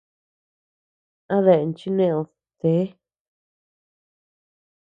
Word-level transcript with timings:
A 1.35 1.37
dean 1.45 1.69
chi 1.77 1.89
neʼed, 1.97 2.27
té. 2.59 2.73